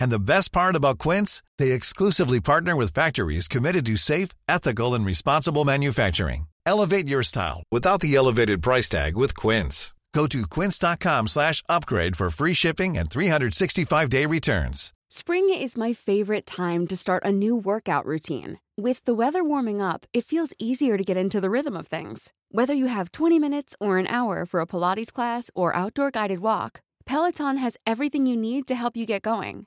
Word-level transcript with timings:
And 0.00 0.10
the 0.10 0.18
best 0.18 0.52
part 0.52 0.74
about 0.76 0.98
Quince, 0.98 1.42
they 1.58 1.72
exclusively 1.72 2.40
partner 2.40 2.74
with 2.74 2.94
factories 2.94 3.48
committed 3.48 3.86
to 3.86 3.96
safe, 3.96 4.30
ethical, 4.48 4.94
and 4.94 5.06
responsible 5.06 5.64
manufacturing. 5.64 6.46
Elevate 6.66 7.08
your 7.08 7.22
style 7.22 7.62
without 7.70 8.00
the 8.00 8.14
elevated 8.14 8.62
price 8.62 8.88
tag 8.88 9.16
with 9.16 9.34
Quince. 9.34 9.94
Go 10.14 10.26
to 10.26 10.46
quince.com 10.46 11.28
slash 11.28 11.62
upgrade 11.68 12.16
for 12.16 12.30
free 12.30 12.54
shipping 12.54 12.96
and 12.98 13.08
365-day 13.08 14.26
returns. 14.26 14.92
Spring 15.10 15.48
is 15.48 15.76
my 15.76 15.92
favorite 15.92 16.44
time 16.44 16.86
to 16.88 16.96
start 16.96 17.24
a 17.24 17.30
new 17.30 17.54
workout 17.56 18.04
routine. 18.04 18.58
With 18.76 19.04
the 19.04 19.14
weather 19.14 19.44
warming 19.44 19.80
up, 19.80 20.06
it 20.12 20.24
feels 20.24 20.52
easier 20.58 20.98
to 20.98 21.04
get 21.04 21.16
into 21.16 21.40
the 21.40 21.50
rhythm 21.50 21.76
of 21.76 21.86
things. 21.86 22.32
Whether 22.50 22.74
you 22.74 22.86
have 22.86 23.12
20 23.12 23.38
minutes 23.38 23.76
or 23.80 23.98
an 23.98 24.08
hour 24.08 24.44
for 24.44 24.60
a 24.60 24.66
Pilates 24.66 25.12
class 25.12 25.50
or 25.54 25.74
outdoor 25.76 26.10
guided 26.10 26.40
walk, 26.40 26.80
Peloton 27.06 27.56
has 27.58 27.76
everything 27.86 28.26
you 28.26 28.36
need 28.36 28.66
to 28.66 28.74
help 28.74 28.96
you 28.96 29.06
get 29.06 29.22
going. 29.22 29.66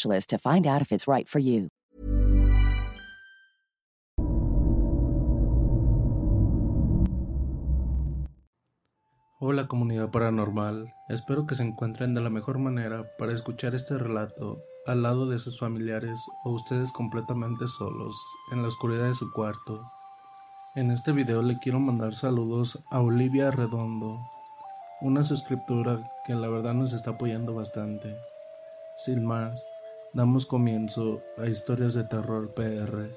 to 0.27 0.37
find 0.37 0.65
out 0.65 0.81
if 0.81 0.91
it's 0.91 1.07
right 1.07 1.27
for 1.27 1.39
you. 1.39 1.69
Hola 9.43 9.67
comunidad 9.67 10.11
paranormal, 10.11 10.93
espero 11.09 11.47
que 11.47 11.55
se 11.55 11.63
encuentren 11.63 12.13
de 12.13 12.21
la 12.21 12.29
mejor 12.29 12.59
manera 12.59 13.09
para 13.17 13.33
escuchar 13.33 13.73
este 13.73 13.97
relato 13.97 14.61
al 14.85 15.01
lado 15.01 15.27
de 15.27 15.39
sus 15.39 15.57
familiares 15.59 16.23
o 16.43 16.51
ustedes 16.51 16.91
completamente 16.91 17.67
solos 17.67 18.15
en 18.51 18.61
la 18.61 18.67
oscuridad 18.67 19.07
de 19.07 19.15
su 19.15 19.31
cuarto. 19.31 19.81
En 20.75 20.91
este 20.91 21.11
video 21.11 21.41
le 21.41 21.57
quiero 21.57 21.79
mandar 21.79 22.13
saludos 22.13 22.77
a 22.91 23.01
Olivia 23.01 23.49
Redondo, 23.49 24.19
una 25.01 25.23
suscriptora 25.23 26.03
que 26.23 26.35
la 26.35 26.47
verdad 26.47 26.75
nos 26.75 26.93
está 26.93 27.11
apoyando 27.11 27.55
bastante. 27.55 28.15
Sin 28.97 29.25
más, 29.25 29.67
damos 30.13 30.45
comienzo 30.45 31.21
a 31.37 31.47
Historias 31.47 31.93
de 31.93 32.03
Terror 32.03 32.53
PR. 32.53 33.11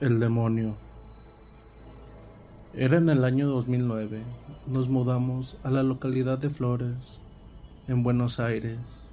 El 0.00 0.20
demonio. 0.20 0.76
Era 2.74 2.98
en 2.98 3.08
el 3.08 3.24
año 3.24 3.48
2009. 3.48 4.22
Nos 4.66 4.90
mudamos 4.90 5.58
a 5.62 5.70
la 5.70 5.82
localidad 5.82 6.38
de 6.38 6.50
Flores, 6.50 7.22
en 7.88 8.02
Buenos 8.02 8.40
Aires, 8.40 9.10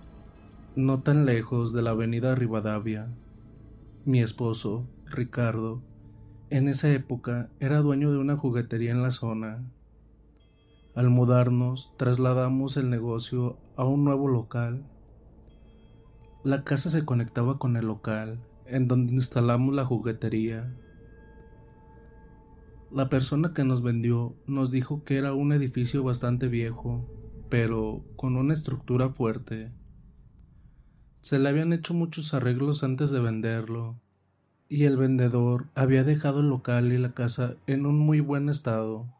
no 0.75 0.99
tan 0.99 1.25
lejos 1.25 1.71
de 1.71 1.81
la 1.81 1.91
avenida 1.91 2.35
Rivadavia. 2.35 3.07
Mi 4.03 4.21
esposo, 4.21 4.85
Ricardo, 5.05 5.81
en 6.49 6.67
esa 6.67 6.91
época 6.91 7.49
era 7.61 7.77
dueño 7.77 8.11
de 8.11 8.17
una 8.17 8.35
juguetería 8.35 8.91
en 8.91 9.03
la 9.03 9.11
zona. 9.11 9.63
Al 10.99 11.09
mudarnos, 11.09 11.93
trasladamos 11.95 12.75
el 12.75 12.89
negocio 12.89 13.57
a 13.77 13.85
un 13.85 14.03
nuevo 14.03 14.27
local. 14.27 14.83
La 16.43 16.65
casa 16.65 16.89
se 16.89 17.05
conectaba 17.05 17.57
con 17.57 17.77
el 17.77 17.85
local, 17.85 18.41
en 18.65 18.89
donde 18.89 19.13
instalamos 19.13 19.73
la 19.73 19.85
juguetería. 19.85 20.75
La 22.91 23.07
persona 23.07 23.53
que 23.53 23.63
nos 23.63 23.81
vendió 23.81 24.35
nos 24.45 24.71
dijo 24.71 25.05
que 25.05 25.15
era 25.15 25.31
un 25.33 25.53
edificio 25.53 26.03
bastante 26.03 26.49
viejo, 26.49 27.07
pero 27.47 28.03
con 28.17 28.35
una 28.35 28.53
estructura 28.53 29.07
fuerte. 29.07 29.71
Se 31.21 31.39
le 31.39 31.47
habían 31.47 31.71
hecho 31.71 31.93
muchos 31.93 32.33
arreglos 32.33 32.83
antes 32.83 33.09
de 33.09 33.21
venderlo, 33.21 34.01
y 34.67 34.83
el 34.83 34.97
vendedor 34.97 35.67
había 35.75 36.03
dejado 36.03 36.41
el 36.41 36.49
local 36.49 36.91
y 36.91 36.97
la 36.97 37.13
casa 37.13 37.55
en 37.67 37.85
un 37.85 37.97
muy 37.97 38.19
buen 38.19 38.49
estado. 38.49 39.17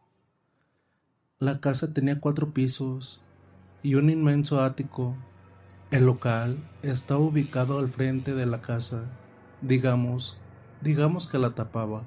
La 1.42 1.58
casa 1.58 1.94
tenía 1.94 2.20
cuatro 2.20 2.52
pisos 2.52 3.22
y 3.82 3.94
un 3.94 4.10
inmenso 4.10 4.60
ático. 4.60 5.16
El 5.90 6.04
local 6.04 6.58
estaba 6.82 7.20
ubicado 7.20 7.78
al 7.78 7.88
frente 7.88 8.34
de 8.34 8.44
la 8.44 8.60
casa, 8.60 9.04
digamos, 9.62 10.36
digamos 10.82 11.26
que 11.26 11.38
la 11.38 11.54
tapaba. 11.54 12.02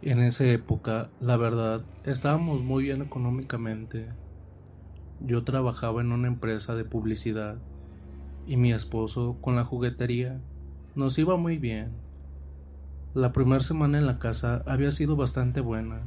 En 0.00 0.20
esa 0.20 0.44
época, 0.44 1.10
la 1.18 1.36
verdad, 1.36 1.82
estábamos 2.04 2.62
muy 2.62 2.84
bien 2.84 3.02
económicamente. 3.02 4.06
Yo 5.18 5.42
trabajaba 5.42 6.02
en 6.02 6.12
una 6.12 6.28
empresa 6.28 6.76
de 6.76 6.84
publicidad 6.84 7.56
y 8.46 8.56
mi 8.56 8.72
esposo 8.72 9.38
con 9.40 9.56
la 9.56 9.64
juguetería. 9.64 10.40
Nos 10.94 11.18
iba 11.18 11.36
muy 11.36 11.58
bien. 11.58 11.90
La 13.12 13.32
primera 13.32 13.58
semana 13.58 13.98
en 13.98 14.06
la 14.06 14.20
casa 14.20 14.62
había 14.66 14.92
sido 14.92 15.16
bastante 15.16 15.60
buena. 15.60 16.02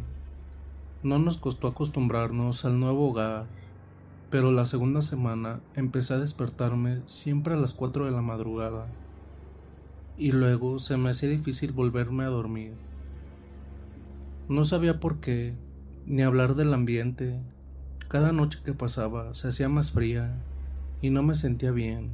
No 1.01 1.18
nos 1.18 1.38
costó 1.38 1.68
acostumbrarnos 1.68 2.66
al 2.66 2.80
nuevo 2.80 3.10
hogar, 3.10 3.48
pero 4.30 4.51
la 4.51 4.66
segunda 4.66 5.01
semana 5.01 5.62
empecé 5.75 6.13
a 6.13 6.19
despertarme 6.19 7.01
siempre 7.06 7.54
a 7.54 7.57
las 7.57 7.74
4 7.74 8.06
de 8.06 8.12
la 8.12 8.22
madrugada 8.22 8.88
y 10.19 10.34
luego 10.34 10.80
se 10.80 10.98
me 10.98 11.12
hacía 11.12 11.30
difícil 11.30 11.72
volverme 11.72 12.25
a 12.25 12.28
dormir. 12.30 12.74
No 14.50 14.66
sabía 14.66 15.00
por 15.00 15.22
qué, 15.22 15.54
ni 16.06 16.22
hablar 16.22 16.56
del 16.56 16.74
ambiente. 16.74 17.40
Cada 18.10 18.34
noche 18.34 18.60
que 18.63 18.74
pasaba 18.74 19.34
se 19.34 19.48
hacía 19.48 19.69
más 19.69 19.92
fría 19.92 20.36
y 21.01 21.10
no 21.10 21.24
me 21.24 21.36
sentía 21.36 21.72
bien. 21.72 22.12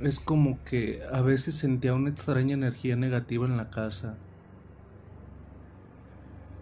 Es 0.00 0.18
como 0.18 0.58
que 0.64 1.02
a 1.12 1.22
veces 1.22 1.54
sentía 1.54 1.94
una 1.94 2.10
extraña 2.10 2.54
energía 2.54 2.96
negativa 2.96 3.46
en 3.46 3.56
la 3.56 3.70
casa. 3.70 4.18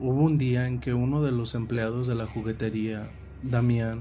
Hubo 0.00 0.22
un 0.24 0.38
día 0.38 0.66
en 0.66 0.80
que 0.80 0.92
uno 0.92 1.22
de 1.22 1.30
los 1.30 1.54
empleados 1.54 2.08
de 2.08 2.16
la 2.16 2.26
juguetería, 2.26 3.10
Damián, 3.44 4.00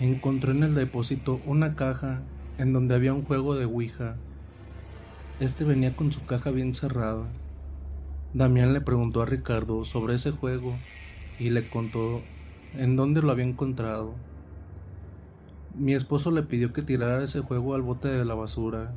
encontró 0.00 0.50
en 0.50 0.64
el 0.64 0.74
depósito 0.74 1.40
una 1.46 1.76
caja 1.76 2.22
en 2.58 2.72
donde 2.72 2.96
había 2.96 3.14
un 3.14 3.24
juego 3.24 3.54
de 3.54 3.64
Ouija. 3.64 4.16
Este 5.38 5.62
venía 5.62 5.94
con 5.94 6.10
su 6.10 6.26
caja 6.26 6.50
bien 6.50 6.74
cerrada. 6.74 7.28
Damián 8.34 8.72
le 8.72 8.80
preguntó 8.80 9.22
a 9.22 9.24
Ricardo 9.24 9.84
sobre 9.84 10.14
ese 10.14 10.32
juego 10.32 10.74
y 11.38 11.50
le 11.50 11.68
contó 11.68 12.22
en 12.74 12.96
dónde 12.96 13.22
lo 13.22 13.30
había 13.30 13.44
encontrado. 13.44 14.14
Mi 15.76 15.94
esposo 15.94 16.32
le 16.32 16.42
pidió 16.42 16.72
que 16.72 16.82
tirara 16.82 17.22
ese 17.22 17.38
juego 17.38 17.76
al 17.76 17.82
bote 17.82 18.08
de 18.08 18.24
la 18.24 18.34
basura. 18.34 18.92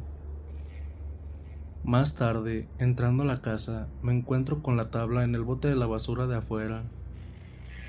Más 1.84 2.16
tarde, 2.16 2.66
entrando 2.80 3.24
a 3.24 3.26
la 3.26 3.42
casa, 3.42 3.90
me 4.02 4.14
encuentro 4.14 4.64
con 4.64 4.78
la 4.78 4.90
tabla 4.90 5.26
en 5.26 5.36
el 5.36 5.42
bote 5.42 5.68
de 5.68 5.76
la 5.76 5.86
basura 5.86 6.28
de 6.28 6.38
afuera. 6.38 6.84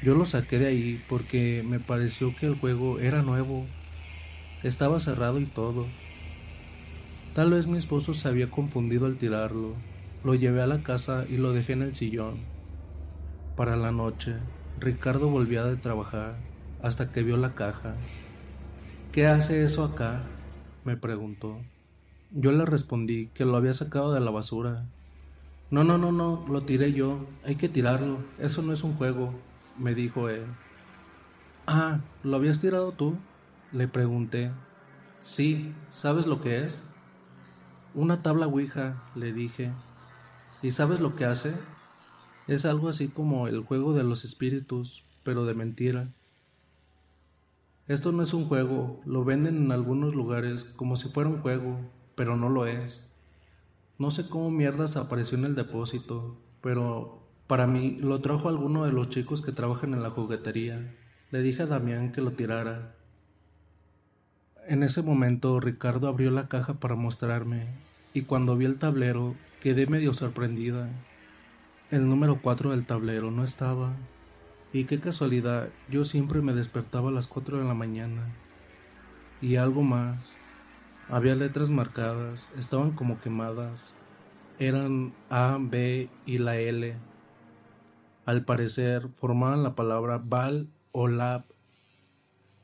Yo 0.03 0.17
lo 0.17 0.27
saqué 0.27 0.59
de 0.59 0.67
ahí 0.67 1.05
porque 1.09 1.65
me 1.65 1.79
pareció 1.79 2.35
que 2.35 2.47
el 2.47 2.59
juego 2.59 2.99
era 2.99 3.23
nuevo. 3.23 3.67
Estaba 4.65 4.99
cerrado 4.99 5.39
y 5.39 5.47
todo. 5.47 5.87
Tal 7.35 7.53
vez 7.53 7.69
mi 7.69 7.79
esposo 7.79 8.15
se 8.15 8.27
había 8.27 8.51
confundido 8.51 9.07
al 9.07 9.17
tirarlo. 9.17 9.75
Lo 10.25 10.35
llevé 10.35 10.61
a 10.61 10.67
la 10.67 10.83
casa 10.83 11.25
y 11.29 11.37
lo 11.37 11.53
dejé 11.53 11.75
en 11.75 11.83
el 11.83 11.95
sillón. 11.95 12.39
Para 13.55 13.77
la 13.77 13.93
noche, 13.93 14.35
Ricardo 14.81 15.29
volvía 15.29 15.63
de 15.63 15.77
trabajar 15.77 16.35
hasta 16.83 17.13
que 17.13 17.23
vio 17.23 17.37
la 17.37 17.55
caja. 17.55 17.95
¿Qué 19.13 19.29
hace 19.29 19.63
eso 19.65 19.85
acá? 19.85 20.23
me 20.85 20.97
preguntó. 20.97 21.61
Yo 22.37 22.51
le 22.51 22.67
respondí 22.67 23.29
que 23.29 23.45
lo 23.45 23.57
había 23.57 23.75
sacado 23.75 24.13
de 24.13 24.19
la 24.19 24.33
basura. 24.33 24.87
No, 25.71 25.85
no, 25.85 25.99
no, 25.99 26.11
no, 26.11 26.45
lo 26.49 26.63
tiré 26.63 26.93
yo. 26.93 27.25
Hay 27.45 27.55
que 27.55 27.69
tirarlo. 27.69 28.19
Eso 28.41 28.61
no 28.61 28.73
es 28.73 28.83
un 28.83 28.95
juego, 28.97 29.33
me 29.79 29.95
dijo 29.95 30.29
él. 30.29 30.43
Ah, 31.69 32.01
¿lo 32.25 32.35
habías 32.35 32.59
tirado 32.59 32.91
tú? 32.91 33.15
Le 33.71 33.87
pregunté. 33.87 34.51
Sí, 35.23 35.73
¿sabes 35.91 36.27
lo 36.27 36.41
que 36.41 36.65
es? 36.65 36.83
Una 37.95 38.21
tabla 38.21 38.49
Ouija, 38.49 39.01
le 39.15 39.33
dije. 39.33 39.71
¿Y 40.61 40.73
sabes 40.73 40.99
lo 40.99 41.15
que 41.15 41.27
hace? 41.27 41.57
Es 42.49 42.65
algo 42.65 42.89
así 42.89 43.07
como 43.07 43.47
el 43.47 43.61
juego 43.61 43.95
de 43.95 44.03
los 44.03 44.25
espíritus, 44.25 45.05
pero 45.23 45.45
de 45.45 45.55
mentira. 45.55 46.09
Esto 47.87 48.11
no 48.11 48.25
es 48.25 48.35
un 48.35 48.49
juego, 48.49 49.01
lo 49.07 49.25
venden 49.25 49.57
en 49.57 49.71
algunos 49.71 50.17
lugares 50.17 50.65
como 50.65 50.97
si 50.97 51.09
fuera 51.09 51.31
un 51.31 51.39
juego, 51.39 51.79
pero 52.15 52.37
no 52.37 52.49
lo 52.49 52.67
es. 52.67 53.15
No 53.99 54.11
sé 54.11 54.29
cómo 54.29 54.51
mierdas 54.51 54.97
apareció 54.97 55.39
en 55.39 55.45
el 55.45 55.55
depósito, 55.55 56.37
pero 56.61 57.23
para 57.47 57.67
mí 57.67 57.99
lo 58.01 58.21
trajo 58.21 58.49
alguno 58.49 58.85
de 58.85 58.93
los 58.93 59.09
chicos 59.09 59.43
que 59.43 59.53
trabajan 59.53 59.95
en 59.95 60.03
la 60.03 60.11
juguetería. 60.11 60.95
Le 61.31 61.43
dije 61.43 61.63
a 61.63 61.67
Damián 61.67 62.13
que 62.13 62.21
lo 62.21 62.33
tirara. 62.33 62.97
En 64.67 64.83
ese 64.83 65.03
momento 65.03 65.61
Ricardo 65.61 66.09
abrió 66.09 66.31
la 66.31 66.49
caja 66.49 66.75
para 66.75 66.95
mostrarme, 66.95 67.67
y 68.15 68.23
cuando 68.23 68.57
vi 68.57 68.65
el 68.65 68.79
tablero 68.79 69.35
quedé 69.61 69.87
medio 69.87 70.15
sorprendida. 70.15 70.89
El 71.91 72.09
número 72.09 72.41
4 72.41 72.71
del 72.71 72.87
tablero 72.87 73.31
no 73.31 73.45
estaba. 73.45 73.93
Y 74.73 74.85
qué 74.85 74.99
casualidad, 74.99 75.69
yo 75.89 76.05
siempre 76.05 76.41
me 76.41 76.55
despertaba 76.55 77.11
a 77.11 77.13
las 77.13 77.27
4 77.27 77.59
de 77.59 77.65
la 77.65 77.75
mañana. 77.75 78.27
Y 79.41 79.57
algo 79.57 79.83
más. 79.83 80.37
Había 81.09 81.35
letras 81.35 81.71
marcadas, 81.71 82.51
estaban 82.59 82.93
como 82.93 83.21
quemadas. 83.21 83.97
Eran 84.59 85.13
A, 85.31 85.59
B 85.61 86.09
y 86.27 86.39
la 86.39 86.57
L. 86.57 86.97
Al 88.25 88.45
parecer 88.45 89.09
formaban 89.15 89.63
la 89.63 89.75
palabra 89.75 90.23
Val 90.25 90.69
o 90.93 91.09
Lab. 91.09 91.45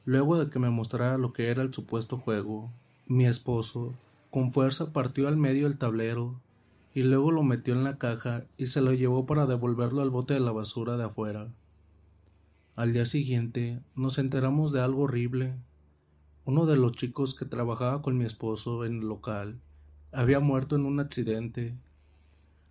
Luego 0.05 0.39
de 0.43 0.51
que 0.51 0.59
me 0.59 0.71
mostrara 0.71 1.19
lo 1.19 1.33
que 1.33 1.51
era 1.51 1.63
el 1.63 1.75
supuesto 1.75 2.17
juego, 2.17 2.71
mi 3.07 3.27
esposo 3.27 3.93
con 4.31 4.53
fuerza 4.53 4.93
partió 4.93 5.29
al 5.29 5.37
medio 5.37 5.67
el 5.67 5.77
tablero 5.77 6.41
y 6.95 7.03
luego 7.03 7.33
lo 7.33 7.43
metió 7.43 7.75
en 7.75 7.85
la 7.85 7.99
caja 7.99 8.45
y 8.57 8.69
se 8.69 8.81
lo 8.81 8.93
llevó 8.93 9.27
para 9.27 9.47
devolverlo 9.47 10.03
al 10.03 10.11
bote 10.11 10.35
de 10.35 10.41
la 10.41 10.53
basura 10.53 10.97
de 10.97 11.05
afuera. 11.05 11.49
Al 12.77 12.93
día 12.93 13.05
siguiente 13.05 13.81
nos 13.95 14.19
enteramos 14.19 14.73
de 14.73 14.81
algo 14.81 15.03
horrible. 15.03 15.55
Uno 16.51 16.67
de 16.67 16.75
los 16.75 16.91
chicos 16.91 17.37
que 17.37 17.45
trabajaba 17.45 18.03
con 18.03 18.19
mi 18.19 18.25
esposo 18.25 18.85
en 18.85 19.03
el 19.03 19.07
local 19.07 19.61
había 20.11 20.41
muerto 20.41 20.75
en 20.75 20.85
un 20.85 20.99
accidente. 20.99 21.77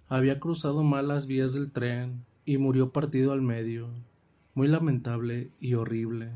Había 0.09 0.41
cruzado 0.41 0.83
mal 0.83 1.07
las 1.07 1.27
vías 1.27 1.53
del 1.53 1.71
tren 1.71 2.25
y 2.43 2.57
murió 2.57 2.91
partido 2.91 3.31
al 3.31 3.41
medio. 3.41 3.87
Muy 4.53 4.67
lamentable 4.67 5.49
y 5.61 5.75
horrible. 5.75 6.33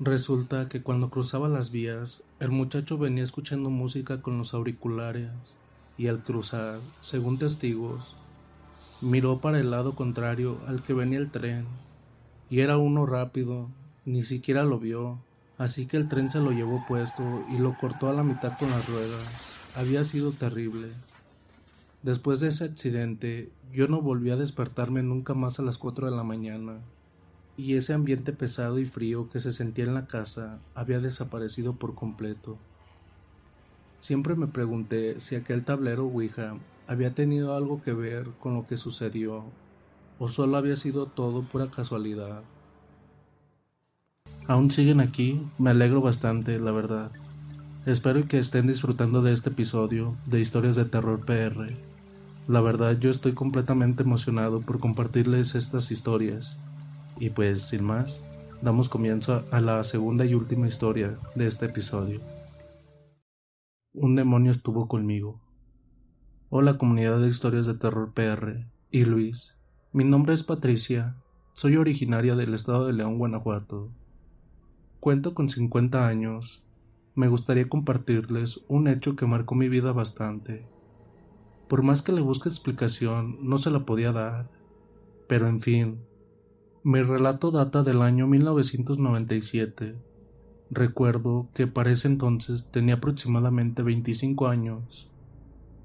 Resulta 0.00 0.68
que 0.68 0.82
cuando 0.82 1.08
cruzaba 1.08 1.48
las 1.48 1.70
vías, 1.70 2.24
el 2.40 2.50
muchacho 2.50 2.98
venía 2.98 3.22
escuchando 3.22 3.70
música 3.70 4.20
con 4.22 4.38
los 4.38 4.54
auriculares 4.54 5.30
y 5.96 6.08
al 6.08 6.24
cruzar, 6.24 6.80
según 6.98 7.38
testigos, 7.38 8.16
Miró 9.00 9.38
para 9.38 9.60
el 9.60 9.70
lado 9.70 9.94
contrario 9.94 10.58
al 10.66 10.82
que 10.82 10.94
venía 10.94 11.20
el 11.20 11.30
tren, 11.30 11.64
y 12.50 12.58
era 12.58 12.76
uno 12.76 13.06
rápido, 13.06 13.68
ni 14.06 14.22
siquiera 14.22 14.64
lo 14.64 14.78
vio, 14.78 15.18
así 15.58 15.86
que 15.86 15.96
el 15.96 16.08
tren 16.08 16.30
se 16.30 16.38
lo 16.38 16.52
llevó 16.52 16.82
puesto 16.86 17.44
y 17.52 17.58
lo 17.58 17.76
cortó 17.76 18.08
a 18.08 18.14
la 18.14 18.22
mitad 18.22 18.56
con 18.56 18.70
las 18.70 18.88
ruedas. 18.88 19.52
Había 19.74 20.04
sido 20.04 20.32
terrible. 20.32 20.88
Después 22.02 22.40
de 22.40 22.48
ese 22.48 22.64
accidente, 22.64 23.50
yo 23.72 23.88
no 23.88 24.00
volví 24.00 24.30
a 24.30 24.36
despertarme 24.36 25.02
nunca 25.02 25.34
más 25.34 25.58
a 25.58 25.62
las 25.62 25.76
cuatro 25.76 26.08
de 26.08 26.16
la 26.16 26.22
mañana, 26.22 26.78
y 27.56 27.74
ese 27.74 27.94
ambiente 27.94 28.32
pesado 28.32 28.78
y 28.78 28.84
frío 28.84 29.28
que 29.28 29.40
se 29.40 29.52
sentía 29.52 29.84
en 29.84 29.94
la 29.94 30.06
casa 30.06 30.60
había 30.74 31.00
desaparecido 31.00 31.74
por 31.74 31.94
completo. 31.94 32.58
Siempre 34.00 34.36
me 34.36 34.46
pregunté 34.46 35.18
si 35.18 35.34
aquel 35.34 35.64
tablero 35.64 36.04
Ouija 36.04 36.54
había 36.86 37.12
tenido 37.12 37.56
algo 37.56 37.82
que 37.82 37.92
ver 37.92 38.28
con 38.38 38.54
lo 38.54 38.66
que 38.68 38.76
sucedió 38.76 39.42
o 40.20 40.28
solo 40.28 40.56
había 40.56 40.76
sido 40.76 41.06
todo 41.06 41.42
pura 41.42 41.70
casualidad. 41.70 42.42
Aún 44.48 44.70
siguen 44.70 45.00
aquí, 45.00 45.42
me 45.58 45.70
alegro 45.70 46.00
bastante, 46.00 46.60
la 46.60 46.70
verdad. 46.70 47.10
Espero 47.84 48.28
que 48.28 48.38
estén 48.38 48.68
disfrutando 48.68 49.20
de 49.20 49.32
este 49.32 49.50
episodio 49.50 50.12
de 50.24 50.40
Historias 50.40 50.76
de 50.76 50.84
Terror 50.84 51.24
PR. 51.24 51.74
La 52.46 52.60
verdad 52.60 52.96
yo 52.96 53.10
estoy 53.10 53.32
completamente 53.32 54.04
emocionado 54.04 54.60
por 54.60 54.78
compartirles 54.78 55.56
estas 55.56 55.90
historias. 55.90 56.60
Y 57.18 57.30
pues, 57.30 57.62
sin 57.62 57.82
más, 57.82 58.24
damos 58.62 58.88
comienzo 58.88 59.44
a 59.50 59.60
la 59.60 59.82
segunda 59.82 60.24
y 60.24 60.34
última 60.34 60.68
historia 60.68 61.18
de 61.34 61.48
este 61.48 61.66
episodio. 61.66 62.20
Un 63.94 64.14
demonio 64.14 64.52
estuvo 64.52 64.86
conmigo. 64.86 65.40
Hola 66.50 66.78
comunidad 66.78 67.18
de 67.18 67.26
historias 67.26 67.66
de 67.66 67.74
terror 67.74 68.12
PR 68.12 68.68
y 68.92 69.06
Luis. 69.06 69.58
Mi 69.92 70.04
nombre 70.04 70.34
es 70.34 70.44
Patricia. 70.44 71.16
Soy 71.52 71.76
originaria 71.76 72.36
del 72.36 72.54
estado 72.54 72.86
de 72.86 72.92
León, 72.92 73.18
Guanajuato. 73.18 73.90
Cuento 75.06 75.34
con 75.34 75.48
50 75.48 76.08
años. 76.08 76.64
Me 77.14 77.28
gustaría 77.28 77.68
compartirles 77.68 78.64
un 78.66 78.88
hecho 78.88 79.14
que 79.14 79.24
marcó 79.24 79.54
mi 79.54 79.68
vida 79.68 79.92
bastante. 79.92 80.66
Por 81.68 81.84
más 81.84 82.02
que 82.02 82.10
le 82.10 82.22
busque 82.22 82.48
explicación, 82.48 83.38
no 83.40 83.58
se 83.58 83.70
la 83.70 83.86
podía 83.86 84.10
dar. 84.10 84.50
Pero 85.28 85.46
en 85.46 85.60
fin, 85.60 86.00
mi 86.82 87.02
relato 87.02 87.52
data 87.52 87.84
del 87.84 88.02
año 88.02 88.26
1997. 88.26 89.94
Recuerdo 90.70 91.50
que 91.54 91.68
para 91.68 91.92
ese 91.92 92.08
entonces 92.08 92.72
tenía 92.72 92.94
aproximadamente 92.94 93.84
25 93.84 94.48
años. 94.48 95.12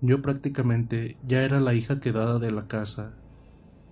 Yo 0.02 0.24
prácticamente 0.24 1.20
ya 1.28 1.44
era 1.44 1.60
la 1.60 1.76
hija 1.76 2.00
quedada 2.00 2.40
de 2.40 2.52
la 2.52 2.68
casa. 2.68 3.14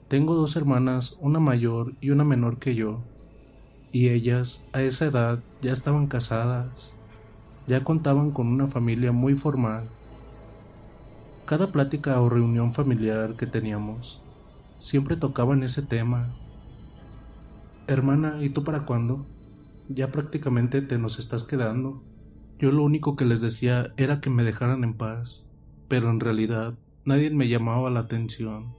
Tengo 0.07 0.33
dos 0.33 0.55
hermanas, 0.55 1.17
una 1.19 1.39
mayor 1.39 1.93
y 2.01 2.09
una 2.09 2.23
menor 2.23 2.57
que 2.57 2.73
yo, 2.73 3.03
y 3.91 4.09
ellas 4.09 4.65
a 4.73 4.81
esa 4.81 5.05
edad 5.05 5.39
ya 5.61 5.71
estaban 5.71 6.07
casadas, 6.07 6.95
ya 7.67 7.83
contaban 7.83 8.31
con 8.31 8.47
una 8.47 8.67
familia 8.67 9.11
muy 9.11 9.35
formal. 9.35 9.89
Cada 11.45 11.71
plática 11.71 12.19
o 12.21 12.29
reunión 12.29 12.73
familiar 12.73 13.35
que 13.35 13.47
teníamos, 13.47 14.21
siempre 14.77 15.15
tocaban 15.15 15.63
ese 15.63 15.81
tema. 15.81 16.35
Hermana, 17.87 18.37
¿y 18.41 18.49
tú 18.49 18.63
para 18.63 18.85
cuándo? 18.85 19.25
Ya 19.87 20.11
prácticamente 20.11 20.81
te 20.81 20.99
nos 20.99 21.17
estás 21.17 21.43
quedando. 21.43 22.03
Yo 22.59 22.71
lo 22.71 22.83
único 22.83 23.15
que 23.15 23.25
les 23.25 23.41
decía 23.41 23.93
era 23.97 24.21
que 24.21 24.29
me 24.29 24.43
dejaran 24.43 24.83
en 24.83 24.93
paz, 24.93 25.49
pero 25.87 26.09
en 26.09 26.19
realidad 26.19 26.77
nadie 27.05 27.31
me 27.31 27.47
llamaba 27.47 27.89
la 27.89 28.01
atención. 28.01 28.78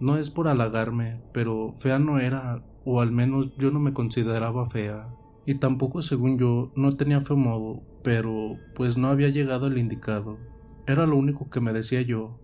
No 0.00 0.16
es 0.16 0.30
por 0.30 0.48
halagarme, 0.48 1.20
pero 1.32 1.72
fea 1.72 1.98
no 1.98 2.18
era, 2.18 2.64
o 2.84 3.00
al 3.00 3.12
menos 3.12 3.56
yo 3.58 3.70
no 3.70 3.80
me 3.80 3.92
consideraba 3.92 4.66
fea. 4.66 5.08
Y 5.46 5.56
tampoco, 5.56 6.02
según 6.02 6.38
yo, 6.38 6.72
no 6.74 6.96
tenía 6.96 7.20
feo 7.20 7.36
modo, 7.36 7.82
pero 8.02 8.56
pues 8.74 8.96
no 8.96 9.08
había 9.08 9.28
llegado 9.28 9.66
el 9.66 9.78
indicado. 9.78 10.38
Era 10.86 11.06
lo 11.06 11.16
único 11.16 11.50
que 11.50 11.60
me 11.60 11.72
decía 11.72 12.02
yo. 12.02 12.40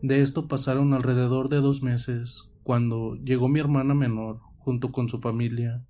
De 0.00 0.20
esto 0.20 0.48
pasaron 0.48 0.94
alrededor 0.94 1.48
de 1.48 1.60
dos 1.60 1.82
meses, 1.82 2.52
cuando 2.62 3.14
llegó 3.16 3.48
mi 3.48 3.60
hermana 3.60 3.94
menor, 3.94 4.40
junto 4.58 4.90
con 4.92 5.08
su 5.08 5.18
familia, 5.18 5.84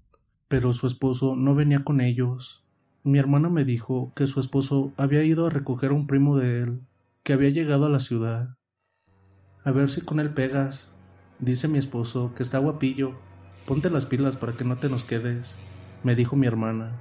pero 0.48 0.72
su 0.72 0.86
esposo 0.86 1.36
no 1.36 1.54
venía 1.54 1.84
con 1.84 2.00
ellos. 2.00 2.66
Mi 3.04 3.18
hermana 3.18 3.48
me 3.48 3.64
dijo 3.64 4.12
que 4.14 4.26
su 4.26 4.40
esposo 4.40 4.92
había 4.96 5.24
ido 5.24 5.46
a 5.46 5.50
recoger 5.50 5.90
a 5.90 5.94
un 5.94 6.06
primo 6.06 6.36
de 6.36 6.62
él, 6.62 6.82
que 7.22 7.32
había 7.32 7.50
llegado 7.50 7.86
a 7.86 7.90
la 7.90 8.00
ciudad. 8.00 8.56
A 9.64 9.70
ver 9.70 9.90
si 9.90 10.00
con 10.00 10.18
él 10.18 10.30
pegas. 10.30 10.92
Dice 11.38 11.68
mi 11.68 11.78
esposo 11.78 12.32
que 12.34 12.42
está 12.42 12.58
guapillo. 12.58 13.12
Ponte 13.64 13.90
las 13.90 14.06
pilas 14.06 14.36
para 14.36 14.54
que 14.54 14.64
no 14.64 14.78
te 14.78 14.88
nos 14.88 15.04
quedes, 15.04 15.56
me 16.02 16.16
dijo 16.16 16.34
mi 16.34 16.48
hermana. 16.48 17.00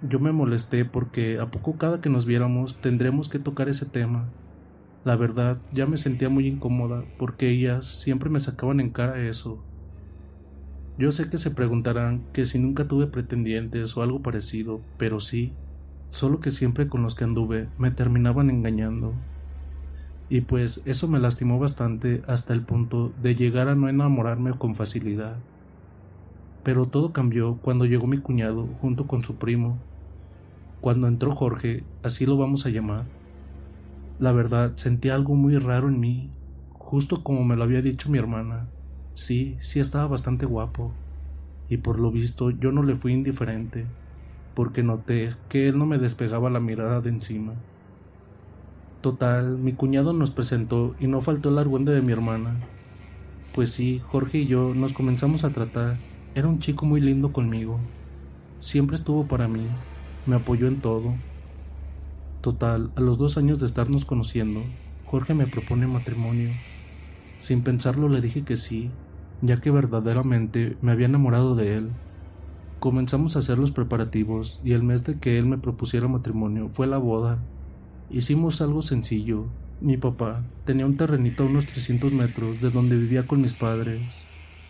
Yo 0.00 0.20
me 0.20 0.32
molesté 0.32 0.86
porque 0.86 1.38
a 1.38 1.50
poco 1.50 1.76
cada 1.76 2.00
que 2.00 2.08
nos 2.08 2.24
viéramos 2.24 2.80
tendremos 2.80 3.28
que 3.28 3.38
tocar 3.38 3.68
ese 3.68 3.84
tema. 3.84 4.30
La 5.04 5.16
verdad, 5.16 5.58
ya 5.70 5.84
me 5.84 5.98
sentía 5.98 6.30
muy 6.30 6.46
incómoda 6.46 7.04
porque 7.18 7.50
ellas 7.50 7.86
siempre 7.86 8.30
me 8.30 8.40
sacaban 8.40 8.80
en 8.80 8.88
cara 8.88 9.20
eso. 9.20 9.62
Yo 10.96 11.12
sé 11.12 11.28
que 11.28 11.36
se 11.36 11.50
preguntarán 11.50 12.24
que 12.32 12.46
si 12.46 12.58
nunca 12.58 12.88
tuve 12.88 13.06
pretendientes 13.06 13.96
o 13.98 14.02
algo 14.02 14.22
parecido, 14.22 14.80
pero 14.96 15.20
sí, 15.20 15.52
solo 16.08 16.40
que 16.40 16.50
siempre 16.50 16.88
con 16.88 17.02
los 17.02 17.14
que 17.14 17.24
anduve 17.24 17.68
me 17.76 17.90
terminaban 17.90 18.48
engañando. 18.48 19.12
Y 20.28 20.42
pues 20.42 20.82
eso 20.86 21.06
me 21.06 21.18
lastimó 21.20 21.58
bastante 21.58 22.22
hasta 22.26 22.54
el 22.54 22.62
punto 22.62 23.12
de 23.22 23.34
llegar 23.34 23.68
a 23.68 23.74
no 23.74 23.88
enamorarme 23.88 24.52
con 24.52 24.74
facilidad. 24.74 25.36
Pero 26.62 26.86
todo 26.86 27.12
cambió 27.12 27.58
cuando 27.58 27.84
llegó 27.84 28.06
mi 28.06 28.18
cuñado 28.18 28.66
junto 28.80 29.06
con 29.06 29.22
su 29.22 29.36
primo. 29.36 29.78
Cuando 30.80 31.08
entró 31.08 31.34
Jorge, 31.34 31.84
así 32.02 32.26
lo 32.26 32.36
vamos 32.36 32.64
a 32.64 32.70
llamar. 32.70 33.04
La 34.18 34.32
verdad, 34.32 34.72
sentí 34.76 35.10
algo 35.10 35.34
muy 35.34 35.58
raro 35.58 35.88
en 35.88 36.00
mí, 36.00 36.30
justo 36.72 37.22
como 37.22 37.44
me 37.44 37.56
lo 37.56 37.64
había 37.64 37.82
dicho 37.82 38.10
mi 38.10 38.18
hermana. 38.18 38.68
Sí, 39.12 39.56
sí 39.60 39.80
estaba 39.80 40.06
bastante 40.06 40.46
guapo, 40.46 40.92
y 41.68 41.78
por 41.78 41.98
lo 41.98 42.10
visto 42.10 42.50
yo 42.50 42.72
no 42.72 42.82
le 42.82 42.96
fui 42.96 43.12
indiferente, 43.12 43.86
porque 44.54 44.82
noté 44.82 45.30
que 45.48 45.68
él 45.68 45.78
no 45.78 45.86
me 45.86 45.98
despegaba 45.98 46.50
la 46.50 46.60
mirada 46.60 47.00
de 47.00 47.10
encima. 47.10 47.54
Total, 49.04 49.58
mi 49.58 49.72
cuñado 49.72 50.14
nos 50.14 50.30
presentó 50.30 50.94
y 50.98 51.08
no 51.08 51.20
faltó 51.20 51.50
el 51.50 51.58
argüende 51.58 51.92
de 51.92 52.00
mi 52.00 52.12
hermana. 52.12 52.56
Pues 53.52 53.70
sí, 53.70 54.00
Jorge 54.02 54.38
y 54.38 54.46
yo 54.46 54.72
nos 54.74 54.94
comenzamos 54.94 55.44
a 55.44 55.50
tratar. 55.50 55.98
Era 56.34 56.48
un 56.48 56.58
chico 56.58 56.86
muy 56.86 57.02
lindo 57.02 57.30
conmigo. 57.30 57.78
Siempre 58.60 58.96
estuvo 58.96 59.26
para 59.26 59.46
mí, 59.46 59.66
me 60.24 60.36
apoyó 60.36 60.68
en 60.68 60.80
todo. 60.80 61.16
Total, 62.40 62.92
a 62.96 63.02
los 63.02 63.18
dos 63.18 63.36
años 63.36 63.60
de 63.60 63.66
estarnos 63.66 64.06
conociendo, 64.06 64.62
Jorge 65.04 65.34
me 65.34 65.48
propone 65.48 65.86
matrimonio. 65.86 66.52
Sin 67.40 67.60
pensarlo 67.60 68.08
le 68.08 68.22
dije 68.22 68.42
que 68.42 68.56
sí, 68.56 68.90
ya 69.42 69.60
que 69.60 69.70
verdaderamente 69.70 70.78
me 70.80 70.92
había 70.92 71.08
enamorado 71.08 71.54
de 71.54 71.76
él. 71.76 71.90
Comenzamos 72.80 73.36
a 73.36 73.40
hacer 73.40 73.58
los 73.58 73.70
preparativos 73.70 74.62
y 74.64 74.72
el 74.72 74.82
mes 74.82 75.04
de 75.04 75.18
que 75.18 75.36
él 75.36 75.44
me 75.44 75.58
propusiera 75.58 76.08
matrimonio 76.08 76.70
fue 76.70 76.86
la 76.86 76.96
boda. 76.96 77.38
Hicimos 78.14 78.60
algo 78.60 78.80
sencillo. 78.80 79.46
Mi 79.80 79.96
papá 79.96 80.44
tenía 80.64 80.86
un 80.86 80.96
terrenito 80.96 81.42
a 81.42 81.46
unos 81.46 81.66
300 81.66 82.12
metros 82.12 82.60
de 82.60 82.70
donde 82.70 82.96
vivía 82.96 83.26
con 83.26 83.40
mis 83.40 83.54
padres. 83.54 84.28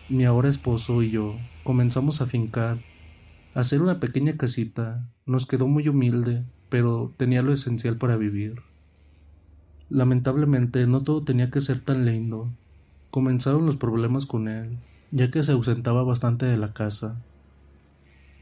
Mi 0.09 0.25
ahora 0.25 0.49
esposo 0.49 1.03
y 1.03 1.11
yo 1.11 1.35
comenzamos 1.63 2.21
a 2.21 2.25
fincar, 2.25 2.79
a 3.53 3.59
hacer 3.59 3.83
una 3.83 3.99
pequeña 3.99 4.35
casita. 4.35 5.07
Nos 5.27 5.45
quedó 5.45 5.67
muy 5.67 5.87
humilde, 5.87 6.43
pero 6.69 7.13
tenía 7.17 7.43
lo 7.43 7.53
esencial 7.53 7.97
para 7.97 8.17
vivir. 8.17 8.63
Lamentablemente 9.91 10.87
no 10.87 11.03
todo 11.03 11.21
tenía 11.21 11.51
que 11.51 11.61
ser 11.61 11.81
tan 11.81 12.03
lindo. 12.03 12.49
Comenzaron 13.11 13.67
los 13.67 13.77
problemas 13.77 14.25
con 14.25 14.47
él, 14.47 14.79
ya 15.11 15.29
que 15.29 15.43
se 15.43 15.51
ausentaba 15.51 16.01
bastante 16.01 16.47
de 16.47 16.57
la 16.57 16.73
casa. 16.73 17.21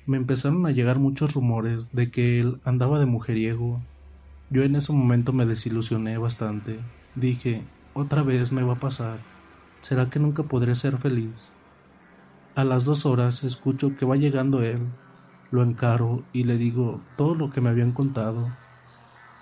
Me 0.05 0.15
empezaron 0.15 0.65
a 0.65 0.71
llegar 0.71 0.97
muchos 0.99 1.33
rumores 1.33 1.91
de 1.91 2.09
que 2.09 2.39
él 2.39 2.61
andaba 2.63 2.99
de 2.99 3.05
mujeriego. 3.05 3.81
Yo 4.53 4.61
en 4.61 4.75
ese 4.75 4.93
momento 4.93 5.33
me 5.33 5.47
desilusioné 5.47 6.19
bastante. 6.19 6.79
Dije, 7.15 7.63
otra 7.95 8.21
vez 8.21 8.51
me 8.51 8.61
va 8.61 8.73
a 8.73 8.79
pasar. 8.79 9.17
¿Será 9.81 10.11
que 10.11 10.19
nunca 10.19 10.43
podré 10.43 10.75
ser 10.75 10.99
feliz? 10.99 11.53
A 12.53 12.63
las 12.63 12.83
dos 12.83 13.07
horas 13.07 13.43
escucho 13.43 13.95
que 13.95 14.05
va 14.05 14.15
llegando 14.15 14.61
él. 14.61 14.89
Lo 15.49 15.63
encaro 15.63 16.23
y 16.33 16.43
le 16.43 16.59
digo 16.59 17.01
todo 17.17 17.33
lo 17.33 17.49
que 17.49 17.61
me 17.61 17.71
habían 17.71 17.93
contado. 17.93 18.55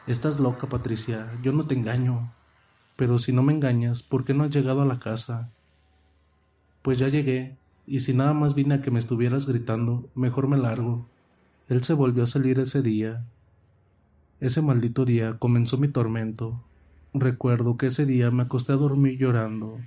Estás 0.07 0.39
loca, 0.39 0.69
Patricia, 0.69 1.29
yo 1.43 1.51
no 1.51 1.67
te 1.67 1.75
engaño. 1.75 2.31
Pero 2.95 3.17
si 3.17 3.33
no 3.33 3.43
me 3.43 3.51
engañas, 3.51 4.03
¿por 4.03 4.23
qué 4.23 4.33
no 4.33 4.45
has 4.45 4.51
llegado 4.51 4.81
a 4.81 4.85
la 4.85 4.99
casa? 4.99 5.49
Pues 6.83 6.99
ya 6.99 7.09
llegué, 7.09 7.57
y 7.85 7.99
si 7.99 8.13
nada 8.13 8.31
más 8.31 8.55
vine 8.55 8.75
a 8.75 8.81
que 8.81 8.91
me 8.91 8.99
estuvieras 8.99 9.45
gritando, 9.45 10.09
mejor 10.15 10.47
me 10.47 10.55
largo. 10.55 11.05
Él 11.67 11.83
se 11.83 11.95
volvió 11.95 12.23
a 12.23 12.27
salir 12.27 12.59
ese 12.59 12.81
día. 12.81 13.25
Ese 14.41 14.61
maldito 14.61 15.05
día 15.05 15.37
comenzó 15.39 15.77
mi 15.77 15.87
tormento. 15.87 16.59
Recuerdo 17.13 17.77
que 17.77 17.85
ese 17.85 18.05
día 18.05 18.31
me 18.31 18.43
acosté 18.43 18.73
a 18.73 18.75
dormir 18.75 19.17
llorando. 19.17 19.77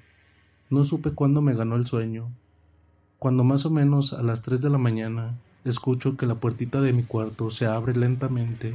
No 0.71 0.85
supe 0.85 1.11
cuándo 1.11 1.43
me 1.43 1.55
ganó 1.55 1.77
el 1.77 1.87
sueño. 1.87 2.31
Cuando 3.19 3.45
más 3.45 3.67
o 3.67 3.71
menos 3.71 4.13
a 4.13 4.23
las 4.23 4.41
tres 4.41 4.63
de 4.63 4.71
la 4.71 4.79
mañana 4.79 5.39
escucho 5.65 6.17
que 6.17 6.27
la 6.27 6.37
puertita 6.37 6.81
de 6.81 6.93
mi 6.93 7.03
cuarto 7.03 7.51
se 7.51 7.67
abre 7.67 7.95
lentamente. 7.95 8.75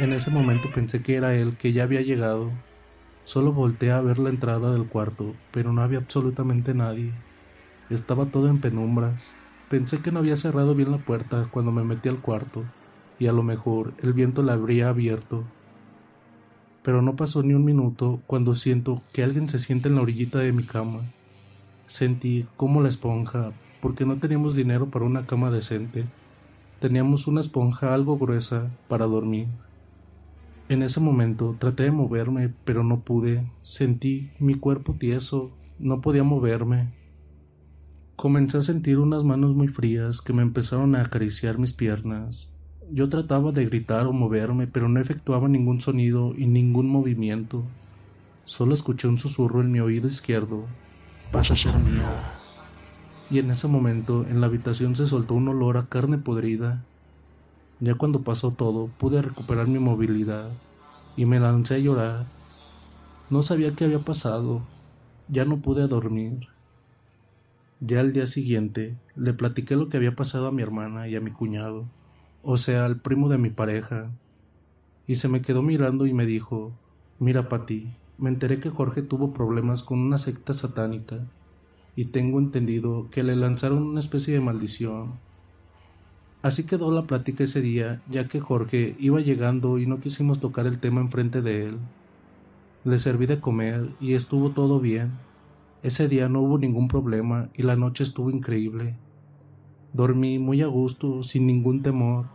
En 0.00 0.12
ese 0.12 0.30
momento 0.30 0.68
pensé 0.74 1.02
que 1.02 1.14
era 1.14 1.34
él 1.34 1.56
que 1.56 1.72
ya 1.72 1.84
había 1.84 2.00
llegado 2.00 2.50
Solo 3.24 3.52
volteé 3.52 3.92
a 3.92 4.00
ver 4.00 4.18
la 4.18 4.30
entrada 4.30 4.72
del 4.72 4.86
cuarto, 4.86 5.34
pero 5.52 5.72
no 5.72 5.82
había 5.82 5.98
absolutamente 5.98 6.74
nadie. 6.74 7.12
Estaba 7.88 8.26
todo 8.26 8.48
en 8.48 8.60
penumbras. 8.60 9.36
Pensé 9.68 10.00
que 10.00 10.10
no 10.10 10.18
había 10.18 10.36
cerrado 10.36 10.74
bien 10.74 10.90
la 10.90 10.98
puerta 10.98 11.46
cuando 11.50 11.70
me 11.70 11.84
metí 11.84 12.08
al 12.08 12.18
cuarto, 12.18 12.64
y 13.22 13.28
a 13.28 13.32
lo 13.32 13.44
mejor 13.44 13.94
el 14.02 14.14
viento 14.14 14.42
la 14.42 14.54
habría 14.54 14.88
abierto. 14.88 15.44
Pero 16.82 17.02
no 17.02 17.14
pasó 17.14 17.44
ni 17.44 17.54
un 17.54 17.64
minuto 17.64 18.20
cuando 18.26 18.56
siento 18.56 19.00
que 19.12 19.22
alguien 19.22 19.48
se 19.48 19.60
sienta 19.60 19.88
en 19.88 19.94
la 19.94 20.02
orillita 20.02 20.40
de 20.40 20.50
mi 20.50 20.64
cama. 20.64 21.02
Sentí 21.86 22.46
como 22.56 22.82
la 22.82 22.88
esponja, 22.88 23.52
porque 23.80 24.04
no 24.04 24.16
teníamos 24.16 24.56
dinero 24.56 24.90
para 24.90 25.04
una 25.04 25.24
cama 25.24 25.52
decente. 25.52 26.04
Teníamos 26.80 27.28
una 27.28 27.38
esponja 27.38 27.94
algo 27.94 28.18
gruesa 28.18 28.72
para 28.88 29.06
dormir. 29.06 29.46
En 30.68 30.82
ese 30.82 30.98
momento 30.98 31.54
traté 31.60 31.84
de 31.84 31.92
moverme, 31.92 32.52
pero 32.64 32.82
no 32.82 33.02
pude. 33.02 33.48
Sentí 33.60 34.32
mi 34.40 34.54
cuerpo 34.54 34.96
tieso, 34.98 35.52
no 35.78 36.00
podía 36.00 36.24
moverme. 36.24 36.92
Comencé 38.16 38.58
a 38.58 38.62
sentir 38.62 38.98
unas 38.98 39.22
manos 39.22 39.54
muy 39.54 39.68
frías 39.68 40.20
que 40.20 40.32
me 40.32 40.42
empezaron 40.42 40.96
a 40.96 41.02
acariciar 41.02 41.58
mis 41.58 41.72
piernas. 41.72 42.52
Yo 42.92 43.08
trataba 43.08 43.52
de 43.52 43.64
gritar 43.64 44.06
o 44.06 44.12
moverme, 44.12 44.66
pero 44.66 44.88
no 44.88 45.00
efectuaba 45.00 45.48
ningún 45.48 45.80
sonido 45.80 46.34
y 46.36 46.46
ningún 46.46 46.88
movimiento. 46.88 47.64
Solo 48.44 48.74
escuché 48.74 49.08
un 49.08 49.18
susurro 49.18 49.60
en 49.60 49.72
mi 49.72 49.80
oído 49.80 50.08
izquierdo. 50.08 50.66
Vas 51.32 51.50
a 51.50 51.56
ser 51.56 51.74
mía. 51.78 52.34
Y 53.30 53.38
en 53.38 53.50
ese 53.50 53.66
momento 53.66 54.26
en 54.28 54.40
la 54.40 54.46
habitación 54.46 54.94
se 54.94 55.06
soltó 55.06 55.34
un 55.34 55.48
olor 55.48 55.78
a 55.78 55.86
carne 55.86 56.18
podrida 56.18 56.84
ya 57.82 57.96
cuando 57.96 58.22
pasó 58.22 58.52
todo, 58.52 58.86
pude 58.96 59.20
recuperar 59.22 59.66
mi 59.66 59.80
movilidad 59.80 60.52
y 61.16 61.26
me 61.26 61.40
lancé 61.40 61.74
a 61.74 61.78
llorar. 61.78 62.26
No 63.28 63.42
sabía 63.42 63.74
qué 63.74 63.86
había 63.86 63.98
pasado, 63.98 64.62
ya 65.26 65.44
no 65.44 65.56
pude 65.56 65.88
dormir. 65.88 66.46
Ya 67.80 67.98
al 67.98 68.12
día 68.12 68.26
siguiente 68.26 68.94
le 69.16 69.32
platiqué 69.32 69.74
lo 69.74 69.88
que 69.88 69.96
había 69.96 70.14
pasado 70.14 70.46
a 70.46 70.52
mi 70.52 70.62
hermana 70.62 71.08
y 71.08 71.16
a 71.16 71.20
mi 71.20 71.32
cuñado, 71.32 71.86
o 72.42 72.56
sea, 72.56 72.84
al 72.84 73.00
primo 73.00 73.28
de 73.28 73.38
mi 73.38 73.50
pareja. 73.50 74.10
y 75.06 75.16
se 75.16 75.28
me 75.28 75.42
quedó 75.42 75.62
mirando 75.62 76.06
y 76.06 76.14
me 76.14 76.26
dijo, 76.26 76.72
mira 77.18 77.48
Pati, 77.48 77.92
me 78.18 78.30
enteré 78.30 78.60
que 78.60 78.70
Jorge 78.70 79.02
tuvo 79.02 79.32
problemas 79.32 79.82
con 79.82 79.98
una 79.98 80.16
secta 80.16 80.54
satánica 80.54 81.26
y 81.96 82.06
tengo 82.06 82.38
entendido 82.38 83.08
que 83.10 83.22
le 83.22 83.36
lanzaron 83.36 83.82
una 83.82 84.00
especie 84.00 84.32
de 84.34 84.40
maldición. 84.40 85.14
Así 86.42 86.64
quedó 86.64 86.90
la 86.90 87.02
plática 87.02 87.44
ese 87.44 87.60
día, 87.60 88.02
ya 88.08 88.26
que 88.26 88.40
Jorge 88.40 88.96
iba 88.98 89.20
llegando 89.20 89.78
y 89.78 89.86
no 89.86 90.00
quisimos 90.00 90.40
tocar 90.40 90.66
el 90.66 90.78
tema 90.78 91.00
enfrente 91.00 91.42
de 91.42 91.66
él. 91.66 91.78
Le 92.84 92.98
serví 92.98 93.26
de 93.26 93.40
comer 93.40 93.90
y 94.00 94.14
estuvo 94.14 94.50
todo 94.50 94.80
bien. 94.80 95.12
Ese 95.82 96.08
día 96.08 96.28
no 96.28 96.40
hubo 96.40 96.58
ningún 96.58 96.88
problema 96.88 97.48
y 97.54 97.62
la 97.62 97.76
noche 97.76 98.02
estuvo 98.02 98.30
increíble. 98.30 98.96
Dormí 99.92 100.38
muy 100.38 100.62
a 100.62 100.66
gusto, 100.66 101.22
sin 101.22 101.46
ningún 101.46 101.82
temor. 101.82 102.26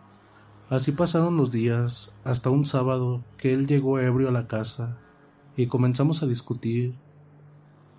Así 0.69 0.91
pasaron 0.91 1.37
los 1.37 1.49
días, 1.51 2.15
hasta 2.23 2.49
un 2.49 2.65
sábado 2.65 3.23
que 3.37 3.53
él 3.53 3.67
llegó 3.67 3.99
ebrio 3.99 4.29
a 4.29 4.31
la 4.31 4.47
casa 4.47 4.99
y 5.55 5.67
comenzamos 5.67 6.21
a 6.21 6.27
discutir. 6.27 6.95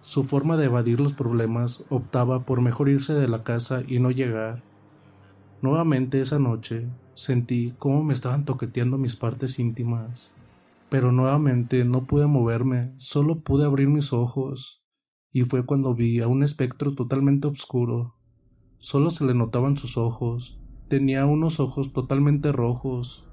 Su 0.01 0.23
forma 0.23 0.57
de 0.57 0.67
evadir 0.67 1.01
los 1.01 1.13
problemas 1.13 1.85
optaba 1.89 2.45
por 2.45 2.61
mejor 2.61 2.89
irse 2.89 3.15
de 3.15 3.27
la 3.27 3.43
casa 3.43 3.83
y 3.87 3.99
no 3.99 4.11
llegar. 4.11 4.63
Nuevamente 5.61 6.21
esa 6.21 6.39
noche 6.39 6.89
sentí 7.15 7.75
cómo 7.79 8.05
me 8.05 8.13
estaban 8.13 8.45
toqueteando 8.45 8.97
mis 8.97 9.17
partes 9.17 9.59
íntimas, 9.59 10.33
pero 10.89 11.11
nuevamente 11.11 11.85
no 11.85 12.07
pude 12.07 12.27
moverme, 12.27 12.95
solo 12.99 13.41
pude 13.41 13.65
abrir 13.65 13.89
mis 13.89 14.13
ojos, 14.13 14.85
y 15.33 15.43
fue 15.43 15.67
cuando 15.67 15.95
vi 15.95 16.21
a 16.21 16.29
un 16.29 16.45
espectro 16.45 16.95
totalmente 16.95 17.49
oscuro. 17.49 18.18
Solo 18.81 19.11
se 19.11 19.25
le 19.25 19.35
notaban 19.35 19.77
sus 19.77 19.97
ojos, 19.97 20.61
tenía 20.89 21.27
unos 21.27 21.59
ojos 21.59 21.93
totalmente 21.93 22.53
rojos. 22.53 23.27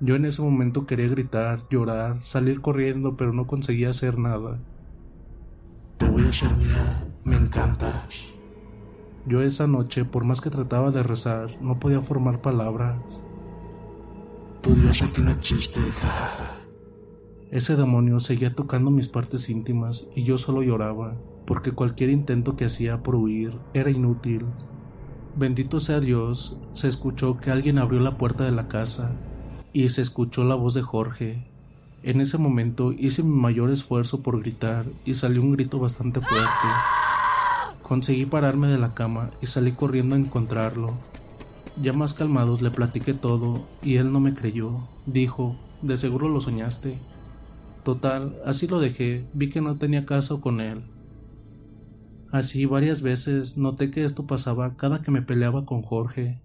Yo 0.00 0.14
en 0.14 0.24
ese 0.24 0.42
momento 0.42 0.86
quería 0.86 1.08
gritar, 1.08 1.68
llorar, 1.70 2.22
salir 2.22 2.60
corriendo, 2.60 3.16
pero 3.16 3.32
no 3.32 3.46
conseguía 3.46 3.90
hacer 3.90 4.18
nada. 4.18 4.60
Te 5.96 6.08
voy 6.08 6.22
a 6.22 6.32
ser 6.32 6.54
mía, 6.56 7.08
me 7.24 7.36
encantas. 7.36 8.32
Yo 9.26 9.42
esa 9.42 9.66
noche, 9.66 10.04
por 10.04 10.24
más 10.24 10.40
que 10.40 10.50
trataba 10.50 10.92
de 10.92 11.02
rezar, 11.02 11.60
no 11.60 11.80
podía 11.80 12.00
formar 12.00 12.40
palabras. 12.40 13.24
Tu 14.60 14.74
Dios 14.76 15.02
aquí 15.02 15.20
no 15.20 15.32
existe. 15.32 15.80
Ese 17.50 17.74
demonio 17.74 18.20
seguía 18.20 18.54
tocando 18.54 18.90
mis 18.90 19.08
partes 19.08 19.48
íntimas 19.50 20.08
y 20.14 20.24
yo 20.24 20.38
solo 20.38 20.62
lloraba, 20.62 21.16
porque 21.44 21.72
cualquier 21.72 22.10
intento 22.10 22.54
que 22.54 22.66
hacía 22.66 23.02
por 23.02 23.16
huir 23.16 23.58
era 23.74 23.90
inútil. 23.90 24.46
Bendito 25.38 25.80
sea 25.80 26.00
Dios, 26.00 26.56
se 26.72 26.88
escuchó 26.88 27.36
que 27.36 27.50
alguien 27.50 27.76
abrió 27.76 28.00
la 28.00 28.16
puerta 28.16 28.44
de 28.44 28.52
la 28.52 28.68
casa 28.68 29.12
y 29.74 29.90
se 29.90 30.00
escuchó 30.00 30.44
la 30.44 30.54
voz 30.54 30.72
de 30.72 30.80
Jorge. 30.80 31.46
En 32.02 32.22
ese 32.22 32.38
momento 32.38 32.92
hice 32.92 33.22
mi 33.22 33.38
mayor 33.38 33.70
esfuerzo 33.70 34.22
por 34.22 34.40
gritar 34.40 34.86
y 35.04 35.14
salió 35.14 35.42
un 35.42 35.52
grito 35.52 35.78
bastante 35.78 36.22
fuerte. 36.22 36.68
Conseguí 37.82 38.24
pararme 38.24 38.68
de 38.68 38.78
la 38.78 38.94
cama 38.94 39.28
y 39.42 39.46
salí 39.46 39.72
corriendo 39.72 40.16
a 40.16 40.18
encontrarlo. 40.18 40.94
Ya 41.82 41.92
más 41.92 42.14
calmados 42.14 42.62
le 42.62 42.70
platiqué 42.70 43.12
todo 43.12 43.66
y 43.82 43.96
él 43.96 44.12
no 44.12 44.20
me 44.20 44.32
creyó. 44.32 44.88
Dijo, 45.04 45.54
de 45.82 45.98
seguro 45.98 46.30
lo 46.30 46.40
soñaste. 46.40 46.98
Total, 47.84 48.36
así 48.46 48.68
lo 48.68 48.80
dejé, 48.80 49.26
vi 49.34 49.50
que 49.50 49.60
no 49.60 49.76
tenía 49.76 50.06
caso 50.06 50.40
con 50.40 50.62
él. 50.62 50.82
Así 52.32 52.66
varias 52.66 53.02
veces 53.02 53.56
noté 53.56 53.90
que 53.90 54.04
esto 54.04 54.26
pasaba 54.26 54.76
cada 54.76 55.00
que 55.02 55.10
me 55.10 55.22
peleaba 55.22 55.64
con 55.64 55.82
Jorge. 55.82 56.40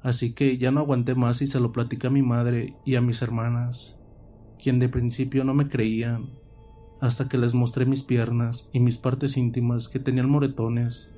Así 0.00 0.32
que 0.32 0.58
ya 0.58 0.70
no 0.70 0.80
aguanté 0.80 1.14
más 1.14 1.42
y 1.42 1.46
se 1.46 1.60
lo 1.60 1.72
platicé 1.72 2.08
a 2.08 2.10
mi 2.10 2.22
madre 2.22 2.74
y 2.84 2.96
a 2.96 3.00
mis 3.00 3.22
hermanas, 3.22 4.00
quien 4.60 4.78
de 4.78 4.88
principio 4.88 5.44
no 5.44 5.54
me 5.54 5.68
creían, 5.68 6.30
hasta 7.00 7.28
que 7.28 7.38
les 7.38 7.54
mostré 7.54 7.86
mis 7.86 8.02
piernas 8.02 8.68
y 8.72 8.80
mis 8.80 8.98
partes 8.98 9.36
íntimas 9.36 9.88
que 9.88 9.98
tenían 9.98 10.30
moretones, 10.30 11.14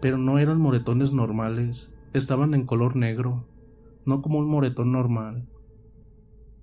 pero 0.00 0.18
no 0.18 0.38
eran 0.38 0.60
moretones 0.60 1.12
normales, 1.12 1.94
estaban 2.14 2.54
en 2.54 2.64
color 2.64 2.96
negro, 2.96 3.46
no 4.04 4.22
como 4.22 4.38
un 4.38 4.48
moretón 4.48 4.92
normal. 4.92 5.48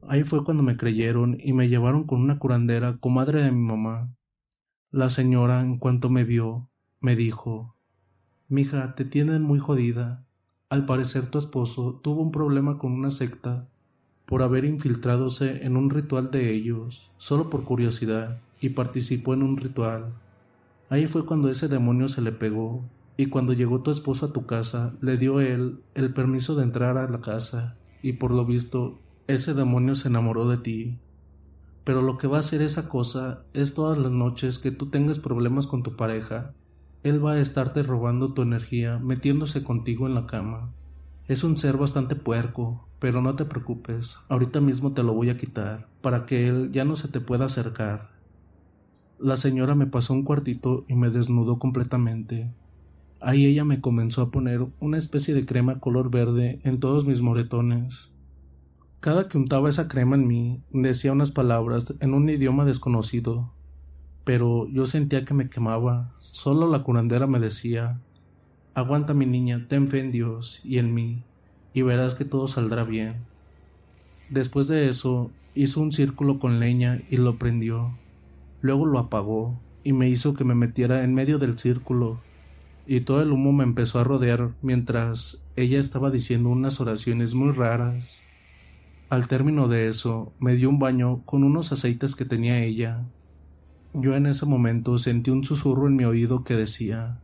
Ahí 0.08 0.24
fue 0.24 0.44
cuando 0.44 0.64
me 0.64 0.76
creyeron 0.76 1.38
y 1.40 1.54
me 1.54 1.70
llevaron 1.70 2.04
con 2.04 2.22
una 2.22 2.40
curandera, 2.40 2.98
comadre 2.98 3.42
de 3.42 3.52
mi 3.52 3.62
mamá. 3.62 4.14
La 4.94 5.10
señora, 5.10 5.62
en 5.62 5.80
cuanto 5.80 6.12
me 6.12 6.24
vio, 6.24 6.70
me 7.02 7.16
dijo 7.16 7.76
Mija, 8.48 8.94
te 8.94 9.06
tienen 9.06 9.42
muy 9.42 9.58
jodida. 9.58 10.24
Al 10.70 10.86
parecer 10.86 11.32
tu 11.32 11.40
esposo 11.40 12.00
tuvo 12.04 12.22
un 12.22 12.32
problema 12.32 12.78
con 12.78 12.92
una 12.92 13.10
secta 13.10 13.68
por 14.28 14.44
haber 14.44 14.66
infiltradose 14.66 15.66
en 15.66 15.78
un 15.78 15.90
ritual 15.90 16.30
de 16.30 16.52
ellos, 16.52 17.12
solo 17.18 17.50
por 17.50 17.64
curiosidad 17.64 18.40
y 18.62 18.70
participó 18.70 19.34
en 19.34 19.42
un 19.42 19.58
ritual. 19.58 20.14
Ahí 20.92 21.08
fue 21.08 21.26
cuando 21.26 21.50
ese 21.50 21.68
demonio 21.68 22.08
se 22.08 22.22
le 22.22 22.32
pegó, 22.32 22.88
y 23.18 23.26
cuando 23.26 23.54
llegó 23.54 23.82
tu 23.82 23.90
esposo 23.90 24.28
a 24.28 24.32
tu 24.32 24.46
casa, 24.46 24.94
le 25.02 25.18
dio 25.18 25.42
él 25.42 25.80
el 25.96 26.14
permiso 26.14 26.54
de 26.54 26.66
entrar 26.66 27.00
a 27.00 27.10
la 27.10 27.20
casa, 27.20 27.78
y 28.04 28.14
por 28.14 28.30
lo 28.30 28.46
visto, 28.46 29.00
ese 29.26 29.56
demonio 29.56 29.96
se 29.96 30.10
enamoró 30.10 30.48
de 30.48 30.58
ti. 30.58 31.00
Pero 31.84 32.02
lo 32.02 32.18
que 32.18 32.28
va 32.28 32.38
a 32.38 32.40
hacer 32.40 32.62
esa 32.62 32.88
cosa 32.88 33.44
es 33.54 33.74
todas 33.74 33.98
las 33.98 34.12
noches 34.12 34.58
que 34.60 34.72
tú 34.72 34.88
tengas 34.90 35.20
problemas 35.20 35.68
con 35.68 35.84
tu 35.84 35.96
pareja, 35.96 36.54
él 37.04 37.24
va 37.24 37.34
a 37.34 37.40
estarte 37.42 37.84
robando 37.84 38.34
tu 38.34 38.42
energía, 38.42 38.98
metiéndose 39.00 39.64
contigo 39.64 40.08
en 40.08 40.16
la 40.16 40.26
cama. 40.26 40.72
Es 41.28 41.44
un 41.44 41.58
ser 41.58 41.76
bastante 41.76 42.16
puerco, 42.16 42.88
pero 43.00 43.22
no 43.22 43.36
te 43.36 43.44
preocupes, 43.44 44.18
ahorita 44.30 44.62
mismo 44.62 44.94
te 44.94 45.04
lo 45.04 45.14
voy 45.14 45.30
a 45.30 45.38
quitar, 45.38 45.90
para 46.02 46.26
que 46.26 46.48
él 46.48 46.72
ya 46.72 46.86
no 46.86 46.96
se 46.96 47.10
te 47.10 47.20
pueda 47.20 47.46
acercar. 47.46 48.12
La 49.20 49.36
señora 49.36 49.76
me 49.76 49.88
pasó 49.88 50.14
un 50.14 50.24
cuartito 50.24 50.86
y 50.88 50.96
me 50.96 51.10
desnudó 51.10 51.60
completamente. 51.60 52.54
Ahí 53.20 53.46
ella 53.46 53.66
me 53.66 53.82
comenzó 53.82 54.22
a 54.22 54.32
poner 54.32 54.66
una 54.80 54.98
especie 54.98 55.34
de 55.34 55.46
crema 55.46 55.80
color 55.82 56.10
verde 56.10 56.62
en 56.64 56.80
todos 56.80 57.06
mis 57.06 57.22
moretones. 57.22 58.13
Cada 59.04 59.28
que 59.28 59.38
untaba 59.38 59.68
esa 59.68 59.90
crema 59.90 60.16
en 60.16 60.26
mí, 60.28 60.62
decía 60.72 61.12
unas 61.12 61.34
palabras 61.34 61.94
en 62.00 62.14
un 62.14 62.30
idioma 62.30 62.64
desconocido, 62.64 63.52
pero 64.24 64.66
yo 64.70 64.86
sentía 64.86 65.26
que 65.26 65.34
me 65.34 65.50
quemaba. 65.50 66.14
Solo 66.20 66.70
la 66.70 66.84
curandera 66.84 67.28
me 67.28 67.42
decía, 67.42 68.00
aguanta 68.74 69.14
mi 69.14 69.26
niña, 69.26 69.66
ten 69.68 69.90
fe 69.90 70.00
en 70.00 70.14
Dios 70.14 70.62
y 70.64 70.78
en 70.78 70.94
mí, 70.94 71.22
y 71.74 71.82
verás 71.82 72.16
que 72.16 72.24
todo 72.24 72.48
saldrá 72.48 72.86
bien. 72.86 73.26
Después 74.30 74.70
de 74.70 74.88
eso, 74.88 75.32
hizo 75.54 75.82
un 75.82 75.92
círculo 75.92 76.40
con 76.40 76.62
leña 76.62 77.02
y 77.10 77.18
lo 77.18 77.38
prendió. 77.38 77.98
Luego 78.62 78.86
lo 78.86 79.00
apagó 79.00 79.60
y 79.84 79.92
me 79.92 80.08
hizo 80.08 80.34
que 80.34 80.46
me 80.46 80.56
metiera 80.56 81.04
en 81.04 81.14
medio 81.14 81.40
del 81.40 81.60
círculo, 81.60 82.22
y 82.88 83.02
todo 83.02 83.22
el 83.22 83.34
humo 83.34 83.52
me 83.52 83.66
empezó 83.66 84.00
a 84.00 84.06
rodear 84.06 84.52
mientras 84.62 85.46
ella 85.58 85.78
estaba 85.78 86.10
diciendo 86.10 86.48
unas 86.48 86.80
oraciones 86.80 87.34
muy 87.34 87.52
raras. 87.52 88.24
Al 89.14 89.28
término 89.28 89.68
de 89.68 89.90
eso, 89.90 90.34
me 90.40 90.56
dio 90.56 90.68
un 90.68 90.80
baño 90.80 91.22
con 91.24 91.44
unos 91.44 91.72
aceites 91.72 92.16
que 92.16 92.26
tenía 92.26 92.64
ella. 92.64 93.06
Yo 93.94 94.16
en 94.16 94.26
ese 94.26 94.48
momento 94.48 94.98
sentí 94.98 95.30
un 95.30 95.44
susurro 95.44 95.86
en 95.86 95.96
mi 95.96 96.04
oído 96.04 96.44
que 96.44 96.56
decía, 96.56 97.20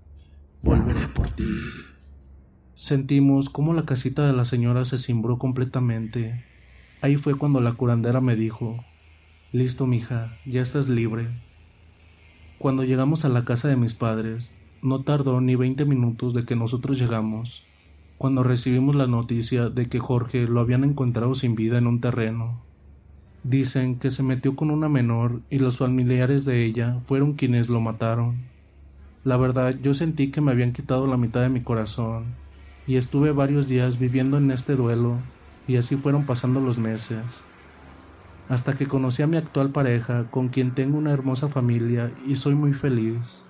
Volveré 0.62 1.08
por 1.08 1.32
ti. 1.32 1.50
Sentimos 2.76 3.50
cómo 3.50 3.74
la 3.74 3.86
casita 3.86 4.28
de 4.28 4.34
la 4.34 4.46
señora 4.46 4.86
se 4.86 5.00
cimbró 5.00 5.40
completamente. 5.40 6.46
Ahí 7.02 7.18
fue 7.18 7.34
cuando 7.34 7.60
la 7.60 7.74
curandera 7.74 8.22
me 8.22 8.36
dijo, 8.36 8.86
Listo, 9.52 9.88
mija, 9.88 10.38
ya 10.46 10.62
estás 10.62 10.90
libre. 10.90 11.30
Cuando 12.60 12.84
llegamos 12.84 13.26
a 13.26 13.30
la 13.30 13.46
casa 13.46 13.68
de 13.68 13.78
mis 13.78 13.96
padres, 13.96 14.60
no 14.84 15.02
tardó 15.02 15.42
ni 15.42 15.56
veinte 15.56 15.86
minutos 15.86 16.36
de 16.36 16.46
que 16.46 16.56
nosotros 16.56 17.00
llegamos, 17.00 17.66
cuando 18.20 18.44
recibimos 18.44 18.96
la 18.96 19.08
noticia 19.08 19.70
de 19.70 19.88
que 19.90 19.98
Jorge 19.98 20.48
lo 20.48 20.60
habían 20.60 20.84
encontrado 20.84 21.34
sin 21.34 21.56
vida 21.56 21.80
en 21.80 21.88
un 21.88 22.02
terreno. 22.02 22.62
Dicen 23.44 23.98
que 23.98 24.12
se 24.12 24.22
metió 24.22 24.56
con 24.56 24.70
una 24.70 24.90
menor 24.90 25.42
y 25.50 25.58
los 25.58 25.80
familiares 25.80 26.46
de 26.46 26.64
ella 26.64 27.00
fueron 27.06 27.34
quienes 27.34 27.68
lo 27.70 27.82
mataron. 27.82 28.36
La 29.24 29.38
verdad, 29.38 29.76
yo 29.82 29.96
sentí 29.96 30.30
que 30.30 30.42
me 30.42 30.52
habían 30.52 30.74
quitado 30.74 31.08
la 31.08 31.18
mitad 31.18 31.42
de 31.42 31.50
mi 31.50 31.62
corazón, 31.62 32.26
y 32.86 32.98
estuve 32.98 33.32
varios 33.32 33.68
días 33.68 33.98
viviendo 33.98 34.38
en 34.38 34.52
este 34.52 34.76
duelo, 34.76 35.16
y 35.68 35.78
así 35.78 35.96
fueron 35.96 36.28
pasando 36.28 36.60
los 36.60 36.78
meses 36.78 37.44
hasta 38.50 38.74
que 38.74 38.88
conocí 38.88 39.22
a 39.22 39.28
mi 39.28 39.38
actual 39.38 39.70
pareja, 39.70 40.26
con 40.32 40.50
quien 40.50 40.72
tengo 40.72 40.98
una 40.98 41.14
hermosa 41.14 41.48
familia 41.48 42.12
y 42.28 42.36
soy 42.36 42.56
muy 42.56 42.74
feliz. 42.74 43.46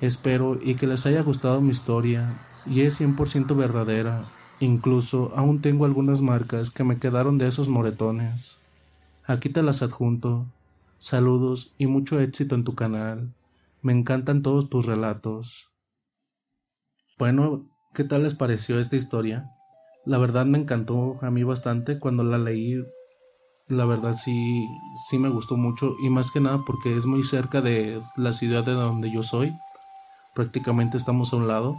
Espero 0.00 0.58
y 0.60 0.74
que 0.74 0.88
les 0.88 1.06
haya 1.06 1.22
gustado 1.22 1.60
mi 1.60 1.70
historia, 1.70 2.34
y 2.66 2.82
es 2.82 3.00
100% 3.00 3.54
verdadera, 3.56 4.26
incluso 4.60 5.32
aún 5.36 5.60
tengo 5.60 5.84
algunas 5.84 6.22
marcas 6.22 6.70
que 6.70 6.84
me 6.84 6.98
quedaron 6.98 7.38
de 7.38 7.48
esos 7.48 7.68
moretones. 7.68 8.58
Aquí 9.26 9.48
te 9.48 9.62
las 9.62 9.82
adjunto. 9.82 10.46
Saludos 10.98 11.72
y 11.78 11.86
mucho 11.86 12.20
éxito 12.20 12.54
en 12.54 12.64
tu 12.64 12.74
canal. 12.74 13.32
Me 13.82 13.92
encantan 13.92 14.42
todos 14.42 14.68
tus 14.70 14.86
relatos. 14.86 15.70
Bueno, 17.18 17.66
¿qué 17.94 18.04
tal 18.04 18.22
les 18.22 18.34
pareció 18.34 18.78
esta 18.78 18.96
historia? 18.96 19.50
La 20.04 20.18
verdad 20.18 20.46
me 20.46 20.58
encantó 20.58 21.18
a 21.22 21.30
mí 21.30 21.42
bastante 21.42 21.98
cuando 21.98 22.24
la 22.24 22.38
leí 22.38 22.82
La 23.68 23.86
verdad 23.86 24.16
sí, 24.16 24.66
sí 25.08 25.18
me 25.18 25.30
gustó 25.30 25.56
mucho 25.56 25.94
y 26.02 26.10
más 26.10 26.30
que 26.30 26.40
nada 26.40 26.60
porque 26.66 26.96
es 26.96 27.06
muy 27.06 27.24
cerca 27.24 27.62
de 27.62 28.02
la 28.16 28.32
ciudad 28.32 28.64
de 28.64 28.72
donde 28.72 29.10
yo 29.10 29.22
soy. 29.22 29.52
Prácticamente 30.34 30.96
estamos 30.96 31.32
a 31.32 31.36
un 31.36 31.48
lado. 31.48 31.76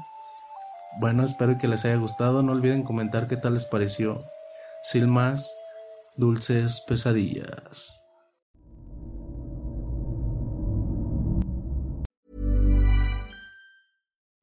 Bueno, 0.98 1.24
espero 1.24 1.58
que 1.58 1.68
les 1.68 1.84
haya 1.86 1.98
gustado. 1.98 2.42
No 2.42 2.54
olviden 2.54 2.84
comentar 2.84 3.28
qué 3.28 3.38
tal 3.38 3.54
les 3.54 3.66
pareció. 3.66 4.24
Sin 4.84 5.10
más, 5.10 5.52
dulces 6.18 6.82
pesadillas. 6.88 7.92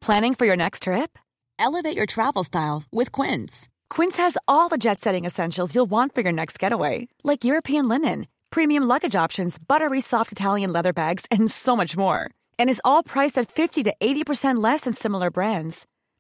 Planning 0.03 0.35
for 0.35 0.47
your 0.47 0.57
next 0.57 0.83
trip? 0.83 1.17
Elevate 1.61 1.97
your 1.97 2.07
travel 2.07 2.43
style 2.43 2.83
with 2.91 3.13
Quince. 3.13 3.69
Quince 3.89 4.17
has 4.17 4.37
all 4.49 4.69
the 4.69 4.77
jet 4.77 5.01
setting 5.01 5.25
essentials 5.25 5.75
you'll 5.75 5.91
want 5.91 6.13
for 6.13 6.23
your 6.23 6.33
next 6.33 6.59
getaway, 6.59 7.07
like 7.23 7.45
European 7.45 7.89
linen, 7.89 8.27
premium 8.51 8.83
luggage 8.83 9.15
options, 9.15 9.59
buttery 9.59 10.01
soft 10.01 10.33
Italian 10.33 10.73
leather 10.73 10.93
bags, 10.93 11.25
and 11.31 11.49
so 11.49 11.77
much 11.77 11.97
more. 11.97 12.29
And 12.59 12.69
is 12.69 12.83
all 12.85 13.05
priced 13.05 13.39
at 13.39 13.53
50 13.53 13.85
to 13.85 13.95
80% 14.03 14.61
less 14.61 14.81
than 14.81 14.93
similar 14.93 15.31
brands. 15.31 15.87